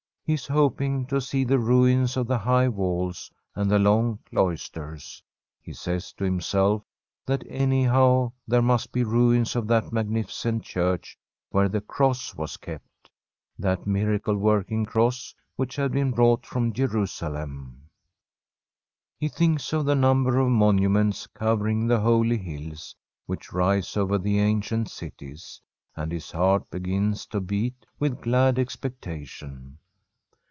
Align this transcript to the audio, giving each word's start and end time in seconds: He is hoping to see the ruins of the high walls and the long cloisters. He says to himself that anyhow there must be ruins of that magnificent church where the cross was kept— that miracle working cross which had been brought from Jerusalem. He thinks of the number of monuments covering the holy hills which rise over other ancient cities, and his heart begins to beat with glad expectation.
He 0.23 0.35
is 0.35 0.47
hoping 0.47 1.07
to 1.07 1.19
see 1.19 1.43
the 1.43 1.59
ruins 1.59 2.15
of 2.15 2.25
the 2.25 2.37
high 2.37 2.69
walls 2.69 3.29
and 3.53 3.69
the 3.69 3.77
long 3.77 4.19
cloisters. 4.29 5.21
He 5.59 5.73
says 5.73 6.13
to 6.13 6.23
himself 6.23 6.83
that 7.25 7.43
anyhow 7.49 8.31
there 8.47 8.61
must 8.61 8.93
be 8.93 9.03
ruins 9.03 9.57
of 9.57 9.67
that 9.67 9.91
magnificent 9.91 10.63
church 10.63 11.17
where 11.49 11.67
the 11.67 11.81
cross 11.81 12.33
was 12.33 12.55
kept— 12.55 13.09
that 13.59 13.85
miracle 13.85 14.37
working 14.37 14.85
cross 14.85 15.35
which 15.57 15.75
had 15.75 15.91
been 15.91 16.11
brought 16.11 16.45
from 16.45 16.71
Jerusalem. 16.71 17.89
He 19.19 19.27
thinks 19.27 19.73
of 19.73 19.83
the 19.83 19.95
number 19.95 20.39
of 20.39 20.47
monuments 20.47 21.27
covering 21.27 21.87
the 21.87 21.99
holy 21.99 22.37
hills 22.37 22.95
which 23.25 23.51
rise 23.51 23.97
over 23.97 24.15
other 24.15 24.29
ancient 24.29 24.89
cities, 24.89 25.59
and 25.93 26.09
his 26.09 26.31
heart 26.31 26.69
begins 26.69 27.25
to 27.25 27.41
beat 27.41 27.85
with 27.99 28.21
glad 28.21 28.57
expectation. 28.57 29.77